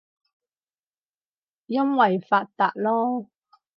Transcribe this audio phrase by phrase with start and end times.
[1.67, 3.27] 因爲發達囉